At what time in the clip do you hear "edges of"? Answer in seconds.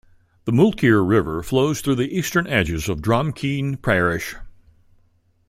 2.47-3.01